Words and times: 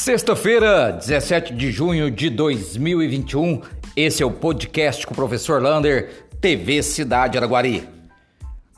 Sexta-feira, 0.00 0.92
17 0.92 1.52
de 1.52 1.70
junho 1.70 2.10
de 2.10 2.30
2021, 2.30 3.60
esse 3.94 4.22
é 4.22 4.26
o 4.26 4.30
podcast 4.30 5.06
com 5.06 5.12
o 5.12 5.14
professor 5.14 5.60
Lander, 5.60 6.26
TV 6.40 6.82
Cidade 6.82 7.36
Araguari. 7.36 7.86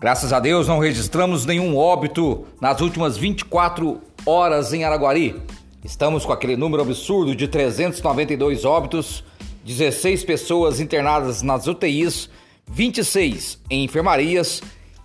Graças 0.00 0.32
a 0.32 0.40
Deus 0.40 0.66
não 0.66 0.80
registramos 0.80 1.46
nenhum 1.46 1.77
óbito 1.77 2.45
nas 2.61 2.80
últimas 2.80 3.16
24 3.16 4.00
horas 4.27 4.72
em 4.72 4.82
Araguari. 4.82 5.40
Estamos 5.84 6.27
com 6.27 6.32
aquele 6.32 6.56
número 6.56 6.82
absurdo 6.82 7.36
de 7.36 7.46
392 7.46 8.64
óbitos, 8.64 9.23
16 9.64 10.25
pessoas 10.25 10.80
internadas 10.80 11.41
nas 11.41 11.68
UTIs, 11.68 12.29
26 12.68 13.61
em 13.70 13.84
enfermarias 13.84 14.61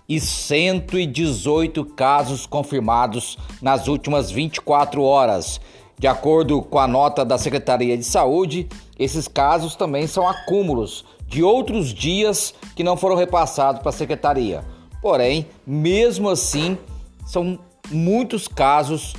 e 0.08 0.18
118 0.18 1.84
casos 1.84 2.44
confirmados 2.44 3.38
nas 3.62 3.86
últimas 3.86 4.32
24 4.32 5.00
horas. 5.00 5.60
De 5.98 6.06
acordo 6.06 6.62
com 6.62 6.78
a 6.78 6.86
nota 6.86 7.24
da 7.24 7.36
Secretaria 7.36 7.96
de 7.96 8.04
Saúde, 8.04 8.68
esses 8.98 9.26
casos 9.26 9.74
também 9.74 10.06
são 10.06 10.28
acúmulos 10.28 11.04
de 11.26 11.42
outros 11.42 11.92
dias 11.92 12.54
que 12.76 12.84
não 12.84 12.96
foram 12.96 13.16
repassados 13.16 13.80
para 13.80 13.90
a 13.90 13.92
Secretaria. 13.92 14.64
Porém, 15.02 15.46
mesmo 15.66 16.28
assim, 16.28 16.78
são 17.26 17.58
muitos 17.90 18.46
casos 18.46 19.14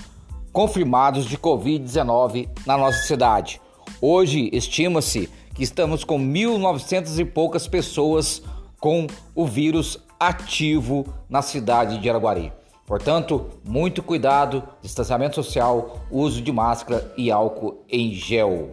confirmados 0.53 1.25
de 1.25 1.37
Covid-19 1.37 2.47
na 2.65 2.77
nossa 2.77 2.99
cidade. 2.99 3.61
Hoje, 4.01 4.49
estima-se 4.53 5.29
que 5.53 5.63
estamos 5.63 6.05
com 6.05 6.17
1.900 6.17 7.19
e 7.19 7.25
poucas 7.25 7.67
pessoas 7.67 8.41
com 8.79 9.05
o 9.35 9.45
vírus 9.45 9.99
ativo 10.17 11.05
na 11.29 11.41
cidade 11.41 11.97
de 11.97 12.09
Araguari. 12.09 12.53
Portanto, 12.89 13.45
muito 13.63 14.01
cuidado, 14.01 14.63
distanciamento 14.81 15.35
social, 15.35 15.99
uso 16.09 16.41
de 16.41 16.51
máscara 16.51 17.13
e 17.15 17.29
álcool 17.29 17.85
em 17.87 18.11
gel. 18.15 18.71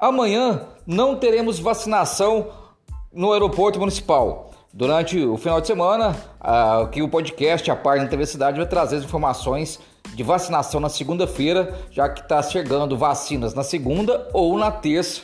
Amanhã 0.00 0.62
não 0.84 1.14
teremos 1.14 1.60
vacinação 1.60 2.48
no 3.12 3.32
aeroporto 3.32 3.78
municipal. 3.78 4.50
Durante 4.74 5.24
o 5.24 5.36
final 5.36 5.60
de 5.60 5.68
semana, 5.68 6.16
aqui 6.40 7.00
o 7.00 7.08
podcast, 7.08 7.70
a 7.70 7.76
parte 7.76 8.02
da 8.02 8.10
TV 8.10 8.26
Cidade, 8.26 8.58
vai 8.58 8.66
trazer 8.66 8.96
as 8.96 9.04
informações 9.04 9.78
de 10.12 10.24
vacinação 10.24 10.80
na 10.80 10.88
segunda-feira, 10.88 11.78
já 11.92 12.08
que 12.08 12.20
está 12.20 12.42
chegando 12.42 12.98
vacinas 12.98 13.54
na 13.54 13.62
segunda 13.62 14.28
ou 14.32 14.58
na 14.58 14.72
terça. 14.72 15.22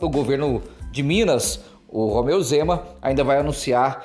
o 0.00 0.08
governo 0.08 0.62
de 0.92 1.02
Minas, 1.02 1.58
o 1.88 2.06
Romeu 2.06 2.40
Zema, 2.40 2.84
ainda 3.02 3.24
vai 3.24 3.38
anunciar 3.38 4.02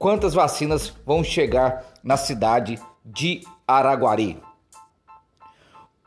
quantas 0.00 0.32
vacinas 0.32 0.94
vão 1.04 1.22
chegar 1.22 1.89
na 2.02 2.16
cidade 2.16 2.78
de 3.04 3.42
Araguari. 3.66 4.38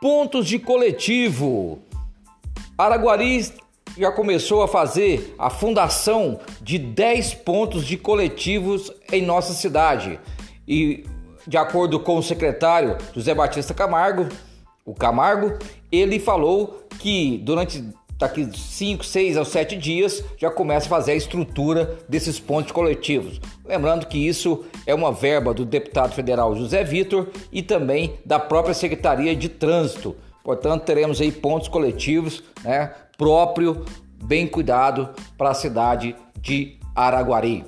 Pontos 0.01 0.47
de 0.47 0.59
coletivo. 0.59 1.79
Araguari 2.77 3.53
já 3.97 4.11
começou 4.11 4.63
a 4.63 4.67
fazer 4.67 5.35
a 5.37 5.49
fundação 5.49 6.39
de 6.61 6.77
10 6.77 7.35
pontos 7.35 7.85
de 7.85 7.97
coletivos 7.97 8.91
em 9.11 9.21
nossa 9.21 9.53
cidade. 9.53 10.19
E 10.67 11.05
de 11.47 11.57
acordo 11.57 11.99
com 11.99 12.17
o 12.17 12.23
secretário 12.23 12.97
José 13.13 13.33
Batista 13.33 13.73
Camargo, 13.73 14.27
o 14.85 14.93
Camargo, 14.93 15.57
ele 15.91 16.19
falou 16.19 16.85
que 16.99 17.37
durante 17.39 17.83
daqui 18.23 18.47
5, 18.57 19.03
6 19.03 19.35
ou 19.35 19.43
7 19.43 19.75
dias 19.75 20.23
já 20.37 20.49
começa 20.49 20.85
a 20.85 20.89
fazer 20.89 21.11
a 21.11 21.15
estrutura 21.15 21.97
desses 22.07 22.39
pontos 22.39 22.71
coletivos. 22.71 23.41
Lembrando 23.65 24.07
que 24.07 24.17
isso 24.17 24.63
é 24.87 24.95
uma 24.95 25.11
verba 25.11 25.53
do 25.53 25.65
deputado 25.65 26.13
federal 26.13 26.55
José 26.55 26.85
Vitor 26.85 27.27
e 27.51 27.61
também 27.61 28.13
da 28.25 28.39
própria 28.39 28.73
Secretaria 28.73 29.35
de 29.35 29.49
Trânsito. 29.49 30.15
Portanto, 30.41 30.83
teremos 30.83 31.19
aí 31.19 31.33
pontos 31.33 31.67
coletivos, 31.67 32.41
né, 32.63 32.93
próprio, 33.17 33.85
bem 34.23 34.47
cuidado 34.47 35.09
para 35.37 35.49
a 35.49 35.53
cidade 35.53 36.15
de 36.39 36.77
Araguari. 36.95 37.65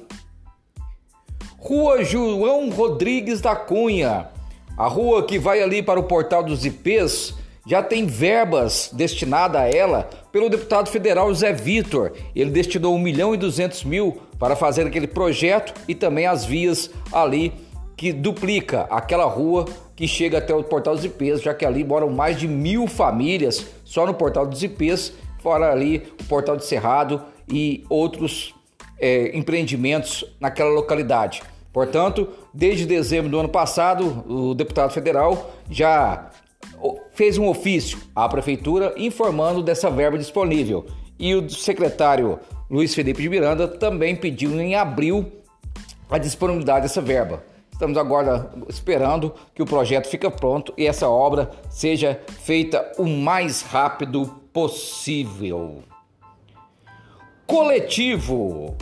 Rua 1.58 2.02
João 2.04 2.70
Rodrigues 2.70 3.42
da 3.42 3.56
Cunha, 3.58 4.30
a 4.78 4.88
rua 4.88 5.24
que 5.24 5.38
vai 5.38 5.62
ali 5.62 5.84
para 5.84 6.00
o 6.00 6.04
portal 6.04 6.44
dos 6.44 6.66
IPs, 6.66 7.34
já 7.66 7.82
tem 7.82 8.06
verbas 8.06 8.90
destinadas 8.94 9.62
a 9.62 9.68
ela 9.68 10.10
pelo 10.32 10.50
deputado 10.50 10.90
federal 10.90 11.34
Zé 11.34 11.52
Vitor. 11.52 12.12
Ele 12.36 12.52
destinou 12.52 12.96
1 12.96 13.00
milhão 13.00 13.34
e 13.34 13.38
200 13.38 13.84
mil 13.84 14.22
para 14.38 14.56
fazer 14.56 14.86
aquele 14.86 15.08
projeto 15.08 15.74
e 15.88 15.96
também 15.96 16.28
as 16.28 16.46
vias 16.46 16.92
ali 17.12 17.54
que 17.98 18.12
duplica 18.12 18.82
aquela 18.90 19.26
rua 19.26 19.66
que 19.96 20.08
chega 20.08 20.40
até 20.40 20.54
o 20.54 20.64
Portal 20.64 20.96
dos 20.96 21.06
IPs, 21.06 21.42
já 21.42 21.54
que 21.54 21.66
ali 21.66 21.84
moram 21.84 22.10
mais 22.10 22.38
de 22.38 22.48
mil 22.48 22.86
famílias 22.88 23.66
só 23.86 24.06
no 24.06 24.14
Portal 24.14 24.46
dos 24.46 24.62
IPs, 24.62 25.14
fora 25.42 25.72
ali 25.72 26.04
o 26.20 26.26
Portal 26.26 26.58
de 26.58 26.66
Cerrado 26.66 27.22
e 27.48 27.84
outros 27.90 28.54
é, 29.00 29.36
empreendimentos 29.36 30.26
naquela 30.40 30.70
localidade. 30.70 31.42
Portanto, 31.72 32.28
desde 32.54 32.86
dezembro 32.86 33.30
do 33.30 33.40
ano 33.40 33.50
passado, 33.50 34.24
o 34.28 34.54
deputado 34.54 34.92
federal 34.92 35.52
já 35.70 36.30
fez 37.12 37.38
um 37.38 37.48
ofício 37.48 37.98
à 38.16 38.28
prefeitura 38.28 38.94
informando 38.98 39.64
dessa 39.64 39.90
verba 39.90 40.18
disponível. 40.18 40.86
E 41.18 41.34
o 41.34 41.50
secretário 41.50 42.40
Luiz 42.70 42.94
Felipe 42.94 43.22
de 43.22 43.30
Miranda 43.30 43.68
também 43.68 44.16
pediu 44.16 44.60
em 44.60 44.76
abril 44.76 45.32
a 46.10 46.18
disponibilidade 46.18 46.84
dessa 46.84 47.02
verba. 47.02 47.44
Estamos 47.72 47.98
agora 47.98 48.52
esperando 48.70 49.34
que 49.54 49.62
o 49.62 49.66
projeto 49.66 50.08
fique 50.08 50.30
pronto 50.30 50.74
e 50.78 50.88
essa 50.88 51.10
obra 51.10 51.52
seja 51.70 52.20
feita 52.42 52.92
o 52.98 53.06
mais 53.06 53.62
rápido 53.62 54.26
possível. 54.54 55.84
Coletivo. 57.46 58.76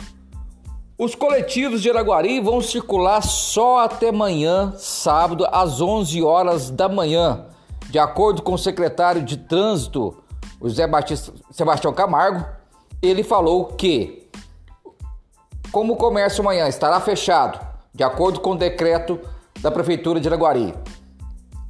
Os 0.96 1.16
coletivos 1.16 1.82
de 1.82 1.90
Araguari 1.90 2.38
vão 2.38 2.60
circular 2.60 3.20
só 3.20 3.80
até 3.80 4.10
amanhã, 4.10 4.72
sábado, 4.78 5.44
às 5.50 5.80
11 5.80 6.22
horas 6.22 6.70
da 6.70 6.88
manhã. 6.88 7.46
De 7.94 7.98
acordo 8.00 8.42
com 8.42 8.54
o 8.54 8.58
secretário 8.58 9.22
de 9.22 9.36
Trânsito, 9.36 10.16
o 10.60 10.68
Zé 10.68 10.84
Batista, 10.84 11.32
Sebastião 11.52 11.92
Camargo, 11.92 12.44
ele 13.00 13.22
falou 13.22 13.66
que, 13.66 14.28
como 15.70 15.92
o 15.92 15.96
comércio 15.96 16.42
amanhã 16.42 16.66
estará 16.66 16.98
fechado, 16.98 17.64
de 17.94 18.02
acordo 18.02 18.40
com 18.40 18.50
o 18.50 18.58
decreto 18.58 19.20
da 19.60 19.70
Prefeitura 19.70 20.18
de 20.18 20.26
Araguari, 20.26 20.74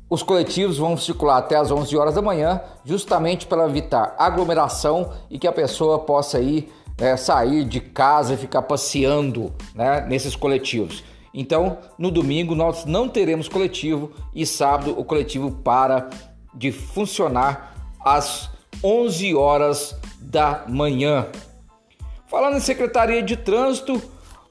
os 0.08 0.22
coletivos 0.22 0.78
vão 0.78 0.96
circular 0.96 1.36
até 1.36 1.56
as 1.56 1.70
11 1.70 1.94
horas 1.94 2.14
da 2.14 2.22
manhã, 2.22 2.58
justamente 2.86 3.46
para 3.46 3.66
evitar 3.66 4.14
aglomeração 4.18 5.12
e 5.28 5.38
que 5.38 5.46
a 5.46 5.52
pessoa 5.52 5.98
possa 5.98 6.40
ir 6.40 6.72
né, 6.98 7.18
sair 7.18 7.64
de 7.64 7.80
casa 7.80 8.32
e 8.32 8.38
ficar 8.38 8.62
passeando 8.62 9.52
né, 9.74 10.00
nesses 10.08 10.34
coletivos. 10.34 11.04
Então, 11.34 11.78
no 11.98 12.12
domingo 12.12 12.54
nós 12.54 12.84
não 12.84 13.08
teremos 13.08 13.48
coletivo 13.48 14.12
e 14.32 14.46
sábado 14.46 14.94
o 14.96 15.04
coletivo 15.04 15.50
para 15.50 16.08
de 16.54 16.70
funcionar 16.70 17.74
às 18.04 18.48
11 18.82 19.34
horas 19.34 19.96
da 20.20 20.64
manhã. 20.68 21.26
Falando 22.28 22.56
em 22.56 22.60
Secretaria 22.60 23.22
de 23.22 23.36
Trânsito, 23.36 24.00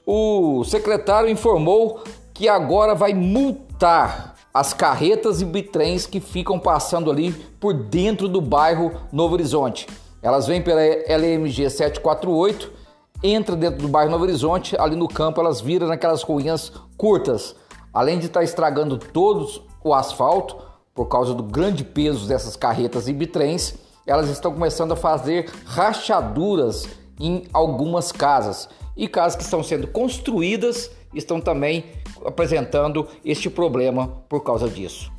o 0.06 0.62
secretário 0.64 1.30
informou 1.30 2.04
que 2.34 2.48
agora 2.48 2.94
vai 2.94 3.14
multar 3.14 4.34
as 4.52 4.74
carretas 4.74 5.40
e 5.40 5.44
bitrens 5.44 6.06
que 6.06 6.20
ficam 6.20 6.58
passando 6.58 7.10
ali 7.10 7.32
por 7.58 7.72
dentro 7.72 8.28
do 8.28 8.40
bairro 8.40 8.92
Novo 9.10 9.34
Horizonte. 9.34 9.86
Elas 10.22 10.46
vêm 10.46 10.62
pela 10.62 10.80
LMG 10.80 11.70
748 11.70 12.83
entra 13.24 13.56
dentro 13.56 13.78
do 13.78 13.88
bairro 13.88 14.10
Novo 14.10 14.24
Horizonte, 14.24 14.76
ali 14.78 14.94
no 14.94 15.08
campo 15.08 15.40
elas 15.40 15.62
viram 15.62 15.88
naquelas 15.88 16.22
ruínas 16.22 16.70
curtas. 16.98 17.56
Além 17.92 18.18
de 18.18 18.26
estar 18.26 18.44
estragando 18.44 18.98
todos 18.98 19.62
o 19.82 19.94
asfalto, 19.94 20.56
por 20.94 21.06
causa 21.06 21.32
do 21.32 21.42
grande 21.42 21.82
peso 21.82 22.28
dessas 22.28 22.54
carretas 22.54 23.08
e 23.08 23.12
bitrens, 23.12 23.74
elas 24.06 24.28
estão 24.28 24.52
começando 24.52 24.92
a 24.92 24.96
fazer 24.96 25.50
rachaduras 25.64 26.86
em 27.18 27.44
algumas 27.52 28.12
casas. 28.12 28.68
E 28.94 29.08
casas 29.08 29.36
que 29.36 29.42
estão 29.42 29.62
sendo 29.62 29.86
construídas 29.86 30.90
estão 31.14 31.40
também 31.40 31.84
apresentando 32.24 33.08
este 33.24 33.48
problema 33.48 34.08
por 34.28 34.44
causa 34.44 34.68
disso. 34.68 35.10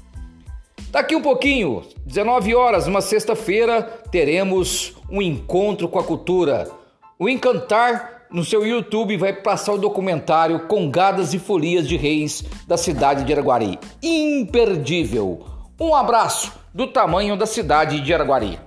Daqui 0.91 1.15
um 1.15 1.21
pouquinho, 1.21 1.83
19 2.05 2.55
horas, 2.55 2.87
uma 2.87 3.01
sexta-feira, 3.01 3.81
teremos 4.11 4.95
um 5.09 5.21
encontro 5.21 5.89
com 5.89 5.99
a 5.99 6.03
cultura. 6.03 6.69
O 7.17 7.29
Encantar 7.29 8.25
no 8.29 8.43
seu 8.43 8.65
YouTube 8.65 9.15
vai 9.15 9.31
passar 9.31 9.71
o 9.71 9.77
documentário 9.77 10.67
Congadas 10.67 11.33
e 11.33 11.39
Folias 11.39 11.87
de 11.87 11.95
Reis 11.95 12.43
da 12.67 12.75
cidade 12.75 13.23
de 13.23 13.31
Araguari. 13.31 13.79
Imperdível! 14.03 15.45
Um 15.79 15.95
abraço 15.95 16.51
do 16.73 16.87
tamanho 16.87 17.37
da 17.37 17.45
cidade 17.45 18.01
de 18.01 18.13
Araguari. 18.13 18.59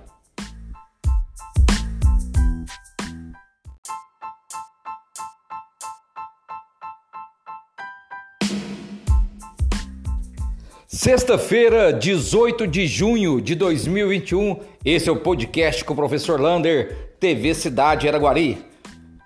Sexta-feira, 11.09 11.91
18 11.91 12.67
de 12.67 12.85
junho 12.85 13.41
de 13.41 13.55
2021, 13.55 14.59
esse 14.85 15.09
é 15.09 15.11
o 15.11 15.15
podcast 15.15 15.83
com 15.83 15.93
o 15.93 15.95
professor 15.95 16.39
Lander, 16.39 17.15
TV 17.19 17.55
Cidade 17.55 18.07
Araguari. 18.07 18.63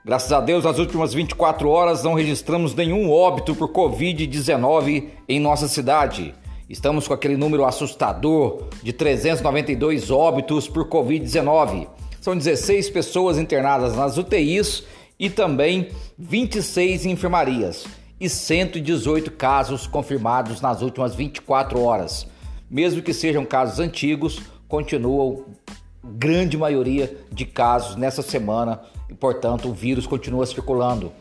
Graças 0.06 0.32
a 0.32 0.40
Deus, 0.40 0.64
nas 0.64 0.80
últimas 0.80 1.14
24 1.14 1.68
horas 1.70 2.02
não 2.02 2.14
registramos 2.14 2.74
nenhum 2.74 3.12
óbito 3.12 3.54
por 3.54 3.68
Covid-19 3.68 5.10
em 5.28 5.42
nossa 5.42 5.68
cidade. 5.68 6.34
Estamos 6.70 7.06
com 7.06 7.14
aquele 7.14 7.36
número 7.36 7.66
assustador 7.66 8.64
de 8.82 8.94
392 8.94 10.10
óbitos 10.10 10.70
por 10.70 10.88
Covid-19. 10.88 11.90
São 12.22 12.38
16 12.38 12.92
pessoas 12.92 13.38
internadas 13.38 13.94
nas 13.94 14.18
UTIs 14.18 14.86
e 15.20 15.30
também 15.30 15.90
26 16.18 17.08
enfermarias 17.08 17.86
e 18.24 18.30
118 18.30 19.32
casos 19.32 19.86
confirmados 19.86 20.62
nas 20.62 20.82
últimas 20.82 21.14
24 21.14 21.82
horas. 21.82 22.26
Mesmo 22.72 23.02
que 23.02 23.14
sejam 23.14 23.44
casos 23.44 23.80
antigos, 23.80 24.42
continuam 24.66 25.44
grande 26.02 26.58
maioria 26.58 27.18
de 27.30 27.44
casos 27.44 27.98
nessa 27.98 28.22
semana 28.22 28.80
e, 29.10 29.14
portanto, 29.14 29.68
o 29.68 29.74
vírus 29.74 30.08
continua 30.08 30.46
circulando. 30.46 31.12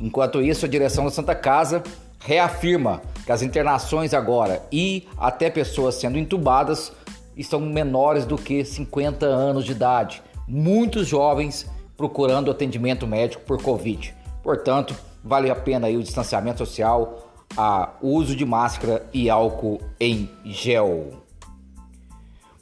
Enquanto 0.00 0.42
isso, 0.42 0.66
a 0.66 0.68
direção 0.68 1.04
da 1.04 1.12
Santa 1.12 1.32
Casa 1.32 1.80
reafirma 2.18 3.02
que 3.24 3.30
as 3.30 3.40
internações 3.40 4.12
agora 4.12 4.60
e 4.72 5.06
até 5.16 5.48
pessoas 5.48 5.94
sendo 5.94 6.18
entubadas 6.18 6.92
estão 7.36 7.60
menores 7.60 8.26
do 8.26 8.36
que 8.36 8.64
50 8.64 9.24
anos 9.24 9.64
de 9.64 9.70
idade. 9.70 10.20
Muitos 10.48 11.06
jovens 11.06 11.70
procurando 11.96 12.50
atendimento 12.50 13.06
médico 13.06 13.44
por 13.44 13.62
Covid. 13.62 14.12
Portanto, 14.42 14.96
vale 15.22 15.50
a 15.50 15.54
pena 15.54 15.86
aí 15.86 15.96
o 15.96 16.02
distanciamento 16.02 16.58
social, 16.58 17.28
a, 17.56 17.90
o 18.00 18.08
uso 18.08 18.36
de 18.36 18.44
máscara 18.44 19.06
e 19.12 19.28
álcool 19.28 19.80
em 19.98 20.30
gel. 20.44 21.22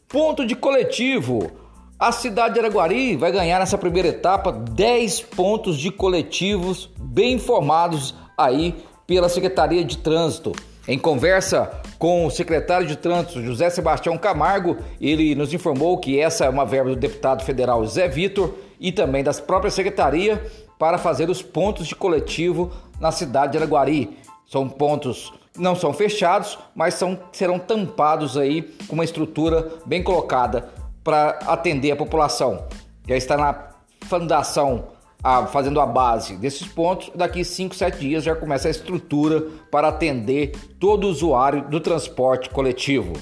Ponto 0.08 0.46
de 0.46 0.54
coletivo. 0.54 1.50
A 1.98 2.12
cidade 2.12 2.54
de 2.54 2.60
Araguari 2.60 3.16
vai 3.16 3.32
ganhar 3.32 3.58
nessa 3.58 3.78
primeira 3.78 4.08
etapa 4.08 4.52
10 4.52 5.22
pontos 5.22 5.78
de 5.78 5.90
coletivos 5.90 6.90
bem 6.98 7.34
informados 7.34 8.14
aí 8.36 8.74
pela 9.06 9.28
Secretaria 9.28 9.82
de 9.82 9.96
Trânsito. 9.96 10.52
Em 10.86 10.98
conversa 10.98 11.70
com 11.98 12.26
o 12.26 12.30
secretário 12.30 12.86
de 12.86 12.96
Trânsito, 12.96 13.42
José 13.42 13.70
Sebastião 13.70 14.16
Camargo, 14.18 14.76
ele 15.00 15.34
nos 15.34 15.52
informou 15.52 15.98
que 15.98 16.20
essa 16.20 16.44
é 16.44 16.48
uma 16.48 16.64
verba 16.66 16.90
do 16.90 16.96
deputado 16.96 17.44
federal 17.44 17.84
Zé 17.86 18.06
Vitor 18.06 18.54
e 18.78 18.92
também 18.92 19.24
das 19.24 19.40
próprias 19.40 19.74
secretaria 19.74 20.44
para 20.78 20.98
fazer 20.98 21.30
os 21.30 21.42
pontos 21.42 21.86
de 21.86 21.94
coletivo 21.94 22.70
na 23.00 23.10
cidade 23.12 23.52
de 23.52 23.58
Araguari. 23.58 24.18
São 24.46 24.68
pontos 24.68 25.32
não 25.58 25.74
são 25.74 25.92
fechados, 25.92 26.58
mas 26.74 26.94
são, 26.94 27.18
serão 27.32 27.58
tampados 27.58 28.36
aí 28.36 28.62
com 28.86 28.94
uma 28.94 29.04
estrutura 29.04 29.72
bem 29.86 30.02
colocada 30.02 30.68
para 31.02 31.38
atender 31.46 31.90
a 31.90 31.96
população. 31.96 32.64
Já 33.08 33.16
está 33.16 33.36
na 33.36 33.70
fundação 34.02 34.88
a, 35.22 35.46
fazendo 35.46 35.80
a 35.80 35.86
base 35.86 36.36
desses 36.36 36.66
pontos. 36.66 37.10
Daqui 37.14 37.44
5, 37.44 37.74
7 37.74 37.98
dias 37.98 38.24
já 38.24 38.34
começa 38.34 38.68
a 38.68 38.70
estrutura 38.70 39.42
para 39.70 39.88
atender 39.88 40.56
todo 40.78 41.08
usuário 41.08 41.68
do 41.68 41.80
transporte 41.80 42.50
coletivo. 42.50 43.12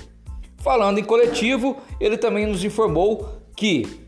Falando 0.59 0.99
em 0.99 1.05
coletivo, 1.05 1.77
ele 2.01 2.17
também 2.17 2.47
nos 2.47 2.65
informou 2.65 3.43
que 3.55 4.04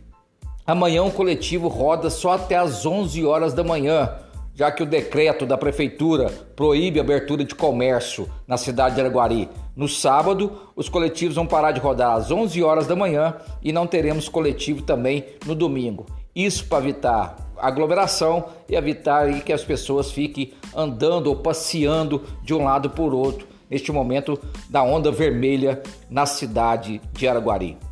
Amanhã 0.66 1.04
o 1.04 1.12
coletivo 1.12 1.68
roda 1.68 2.10
só 2.10 2.32
até 2.32 2.56
às 2.56 2.84
11 2.84 3.24
horas 3.24 3.54
da 3.54 3.62
manhã, 3.62 4.10
já 4.52 4.68
que 4.72 4.82
o 4.82 4.86
decreto 4.86 5.46
da 5.46 5.56
prefeitura 5.56 6.28
proíbe 6.56 6.98
a 6.98 7.02
abertura 7.02 7.44
de 7.44 7.54
comércio 7.54 8.28
na 8.48 8.56
cidade 8.56 8.96
de 8.96 9.00
Araguari. 9.00 9.48
No 9.76 9.88
sábado, 9.88 10.72
os 10.74 10.88
coletivos 10.88 11.36
vão 11.36 11.46
parar 11.46 11.70
de 11.70 11.78
rodar 11.78 12.16
às 12.16 12.32
11 12.32 12.64
horas 12.64 12.88
da 12.88 12.96
manhã 12.96 13.36
e 13.62 13.70
não 13.70 13.86
teremos 13.86 14.28
coletivo 14.28 14.82
também 14.82 15.24
no 15.46 15.54
domingo. 15.54 16.06
Isso 16.34 16.66
para 16.66 16.82
evitar 16.82 17.36
aglomeração 17.56 18.46
e 18.68 18.74
evitar 18.74 19.42
que 19.42 19.52
as 19.52 19.62
pessoas 19.62 20.10
fiquem 20.10 20.52
andando 20.74 21.28
ou 21.28 21.36
passeando 21.36 22.24
de 22.42 22.52
um 22.52 22.64
lado 22.64 22.90
por 22.90 23.14
outro 23.14 23.46
neste 23.70 23.92
momento 23.92 24.36
da 24.68 24.82
onda 24.82 25.12
vermelha 25.12 25.80
na 26.10 26.26
cidade 26.26 27.00
de 27.12 27.28
Araguari. 27.28 27.85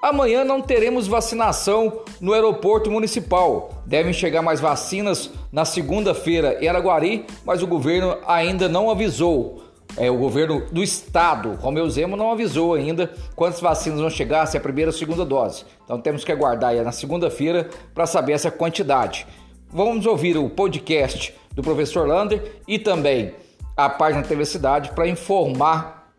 Amanhã 0.00 0.44
não 0.44 0.60
teremos 0.60 1.06
vacinação 1.06 2.00
no 2.20 2.34
aeroporto 2.34 2.90
municipal. 2.90 3.82
Devem 3.86 4.12
chegar 4.12 4.42
mais 4.42 4.60
vacinas 4.60 5.30
na 5.50 5.64
segunda-feira 5.64 6.58
em 6.62 6.68
Araguari, 6.68 7.24
mas 7.44 7.62
o 7.62 7.66
governo 7.66 8.18
ainda 8.26 8.68
não 8.68 8.90
avisou. 8.90 9.62
É, 9.96 10.10
o 10.10 10.18
governo 10.18 10.66
do 10.70 10.82
estado, 10.82 11.54
Romeu 11.54 11.88
Zema, 11.88 12.16
não 12.16 12.30
avisou 12.30 12.74
ainda 12.74 13.10
quantas 13.34 13.60
vacinas 13.60 13.98
vão 13.98 14.10
chegar, 14.10 14.44
se 14.46 14.56
é 14.56 14.60
a 14.60 14.62
primeira 14.62 14.90
ou 14.90 14.94
a 14.94 14.98
segunda 14.98 15.24
dose. 15.24 15.64
Então 15.84 15.98
temos 15.98 16.22
que 16.22 16.30
aguardar 16.30 16.70
aí 16.70 16.82
na 16.82 16.92
segunda-feira 16.92 17.70
para 17.94 18.06
saber 18.06 18.32
essa 18.32 18.50
quantidade. 18.50 19.26
Vamos 19.70 20.04
ouvir 20.04 20.36
o 20.36 20.50
podcast 20.50 21.34
do 21.54 21.62
professor 21.62 22.06
Lander 22.06 22.60
e 22.68 22.78
também 22.78 23.34
a 23.74 23.88
página 23.88 24.22
TV 24.22 24.44
Cidade 24.44 24.90
para 24.90 25.08
informar 25.08 26.12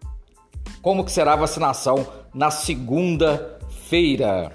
como 0.81 1.05
que 1.05 1.11
será 1.11 1.33
a 1.33 1.37
vacinação 1.37 2.07
na 2.33 2.49
segunda 2.49 3.56
feira 3.89 4.51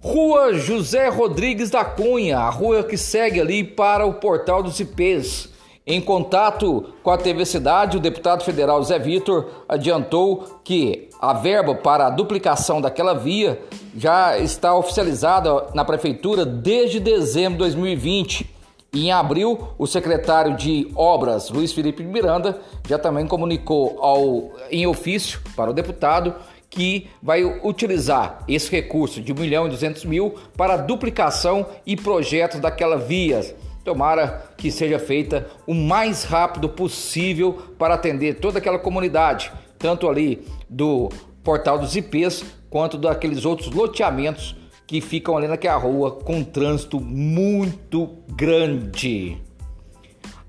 Rua 0.00 0.54
José 0.54 1.08
Rodrigues 1.08 1.70
da 1.70 1.84
Cunha, 1.84 2.38
a 2.38 2.48
rua 2.48 2.84
que 2.84 2.96
segue 2.96 3.40
ali 3.40 3.64
para 3.64 4.06
o 4.06 4.14
Portal 4.14 4.62
dos 4.62 4.78
IPs. 4.78 5.48
Em 5.84 6.00
contato 6.00 6.92
com 7.02 7.10
a 7.10 7.18
TV 7.18 7.44
Cidade, 7.44 7.96
o 7.96 8.00
deputado 8.00 8.44
federal 8.44 8.82
Zé 8.82 8.98
Vitor 8.98 9.64
adiantou 9.68 10.60
que 10.64 11.08
a 11.20 11.32
verba 11.32 11.74
para 11.74 12.06
a 12.06 12.10
duplicação 12.10 12.80
daquela 12.80 13.14
via 13.14 13.60
já 13.96 14.38
está 14.38 14.74
oficializada 14.74 15.66
na 15.74 15.84
prefeitura 15.84 16.44
desde 16.44 17.00
dezembro 17.00 17.54
de 17.54 17.58
2020. 17.58 18.54
E 18.92 19.06
em 19.06 19.12
abril, 19.12 19.68
o 19.76 19.86
secretário 19.86 20.56
de 20.56 20.90
Obras, 20.94 21.50
Luiz 21.50 21.72
Felipe 21.72 22.02
Miranda, 22.02 22.60
já 22.88 22.98
também 22.98 23.26
comunicou 23.26 23.98
ao, 24.00 24.52
em 24.70 24.86
ofício 24.86 25.40
para 25.54 25.70
o 25.70 25.74
deputado 25.74 26.34
que 26.76 27.08
vai 27.22 27.42
utilizar 27.42 28.44
esse 28.46 28.70
recurso 28.70 29.22
de 29.22 29.32
1 29.32 29.36
milhão 29.36 29.66
e 29.66 29.70
200 29.70 30.04
mil 30.04 30.34
para 30.58 30.76
duplicação 30.76 31.66
e 31.86 31.96
projeto 31.96 32.58
daquela 32.58 32.98
via. 32.98 33.40
Tomara 33.82 34.52
que 34.58 34.70
seja 34.70 34.98
feita 34.98 35.46
o 35.66 35.72
mais 35.72 36.24
rápido 36.24 36.68
possível 36.68 37.54
para 37.78 37.94
atender 37.94 38.34
toda 38.40 38.58
aquela 38.58 38.78
comunidade, 38.78 39.50
tanto 39.78 40.06
ali 40.06 40.46
do 40.68 41.08
portal 41.42 41.78
dos 41.78 41.96
IPs 41.96 42.44
quanto 42.68 42.98
daqueles 42.98 43.46
outros 43.46 43.70
loteamentos 43.72 44.54
que 44.86 45.00
ficam 45.00 45.34
ali 45.34 45.48
naquela 45.48 45.78
rua 45.78 46.10
com 46.10 46.36
um 46.36 46.44
trânsito 46.44 47.00
muito 47.00 48.18
grande. 48.28 49.45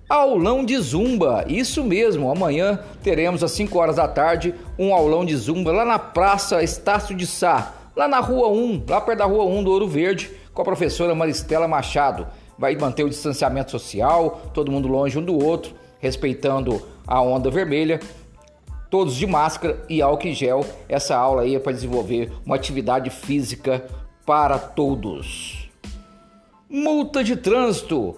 Aulão 0.09 0.63
de 0.63 0.77
Zumba, 0.77 1.43
isso 1.49 1.83
mesmo, 1.83 2.31
amanhã 2.31 2.79
teremos 3.03 3.43
às 3.43 3.51
5 3.51 3.77
horas 3.77 3.97
da 3.97 4.07
tarde 4.07 4.55
um 4.79 4.93
aulão 4.93 5.25
de 5.25 5.35
Zumba 5.35 5.73
lá 5.73 5.83
na 5.83 5.99
Praça 5.99 6.63
Estácio 6.63 7.13
de 7.13 7.27
Sá, 7.27 7.73
lá 7.93 8.07
na 8.07 8.21
Rua 8.21 8.47
1, 8.47 8.85
lá 8.87 9.01
perto 9.01 9.19
da 9.19 9.25
Rua 9.25 9.43
1 9.43 9.65
do 9.65 9.71
Ouro 9.71 9.85
Verde, 9.85 10.31
com 10.53 10.61
a 10.61 10.65
professora 10.65 11.13
Maristela 11.13 11.67
Machado. 11.67 12.25
Vai 12.57 12.73
manter 12.77 13.03
o 13.03 13.09
distanciamento 13.09 13.69
social, 13.69 14.43
todo 14.53 14.71
mundo 14.71 14.87
longe 14.87 15.19
um 15.19 15.23
do 15.23 15.43
outro, 15.43 15.73
respeitando 15.99 16.81
a 17.05 17.21
onda 17.21 17.51
vermelha, 17.51 17.99
todos 18.89 19.13
de 19.13 19.27
máscara 19.27 19.83
e 19.89 20.01
álcool 20.01 20.29
em 20.29 20.33
gel. 20.33 20.65
Essa 20.87 21.17
aula 21.17 21.41
aí 21.41 21.53
é 21.53 21.59
para 21.59 21.73
desenvolver 21.73 22.31
uma 22.45 22.55
atividade 22.55 23.09
física 23.09 23.85
para 24.25 24.57
todos. 24.57 25.69
Multa 26.69 27.21
de 27.25 27.35
trânsito. 27.35 28.17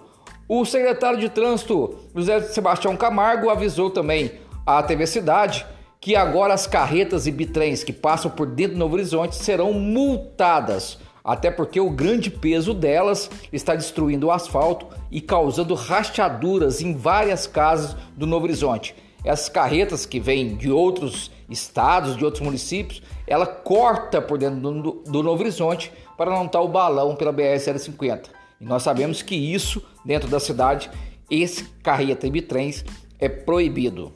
O 0.51 0.65
secretário 0.65 1.19
de 1.19 1.29
Trânsito, 1.29 1.95
José 2.15 2.41
Sebastião 2.41 2.97
Camargo, 2.97 3.51
avisou 3.51 3.91
também 3.91 4.31
à 4.65 4.81
TV 4.81 5.05
Cidade 5.05 5.63
que 6.01 6.15
agora 6.15 6.55
as 6.55 6.65
carretas 6.65 7.27
e 7.27 7.31
bitrens 7.31 7.83
que 7.83 7.93
passam 7.93 8.31
por 8.31 8.47
dentro 8.47 8.73
do 8.73 8.79
Novo 8.79 8.95
Horizonte 8.95 9.35
serão 9.35 9.73
multadas, 9.73 10.97
até 11.23 11.51
porque 11.51 11.79
o 11.79 11.91
grande 11.91 12.31
peso 12.31 12.73
delas 12.73 13.29
está 13.53 13.75
destruindo 13.75 14.25
o 14.25 14.31
asfalto 14.31 14.87
e 15.11 15.21
causando 15.21 15.75
rachaduras 15.75 16.81
em 16.81 16.95
várias 16.95 17.45
casas 17.45 17.95
do 18.17 18.25
Novo 18.25 18.45
Horizonte. 18.45 18.95
Essas 19.23 19.49
carretas 19.49 20.07
que 20.07 20.19
vêm 20.19 20.55
de 20.55 20.71
outros 20.71 21.29
estados, 21.47 22.17
de 22.17 22.25
outros 22.25 22.41
municípios, 22.41 23.03
ela 23.27 23.45
corta 23.45 24.19
por 24.19 24.39
dentro 24.39 24.59
do, 24.59 24.91
do 25.05 25.21
Novo 25.21 25.43
Horizonte 25.43 25.91
para 26.17 26.31
não 26.31 26.47
estar 26.47 26.59
o 26.59 26.67
balão 26.67 27.15
pela 27.15 27.31
BR-050. 27.31 28.38
E 28.59 28.65
nós 28.65 28.83
sabemos 28.83 29.21
que 29.21 29.35
isso, 29.35 29.81
dentro 30.03 30.29
da 30.29 30.39
cidade, 30.39 30.89
esse 31.29 31.63
carreta 31.83 32.27
e 32.27 32.31
bitrens 32.31 32.83
é 33.19 33.29
proibido. 33.29 34.13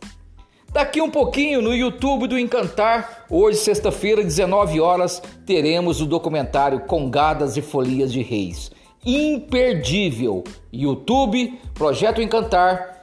Daqui 0.72 1.02
um 1.02 1.10
pouquinho 1.10 1.62
no 1.62 1.76
YouTube 1.76 2.28
do 2.28 2.38
Encantar, 2.38 3.26
hoje 3.30 3.60
sexta-feira, 3.60 4.24
19 4.24 4.82
horas, 4.82 5.22
teremos 5.46 6.02
o 6.02 6.06
documentário 6.06 6.80
Congadas 6.82 7.58
e 7.58 7.62
Folias 7.62 8.12
de 8.12 8.24
Reis. 8.24 8.72
Imperdível. 9.06 10.44
YouTube, 10.72 11.60
Projeto 11.76 12.22
Encantar, 12.22 12.94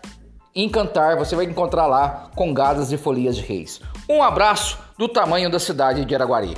Encantar, 0.55 1.17
você 1.17 1.37
vai 1.37 1.45
encontrar 1.45 1.87
lá 1.87 2.29
congadas 2.35 2.91
e 2.91 2.97
folias 2.97 3.37
de 3.37 3.43
reis. 3.43 3.81
Um 4.09 4.21
abraço 4.21 4.79
do 4.99 5.09
tamanho 5.09 5.49
da 5.49 5.61
cidade 5.61 6.05
de 6.05 6.13
Araguari. 6.13 6.57